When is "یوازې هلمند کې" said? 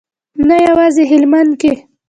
0.67-1.73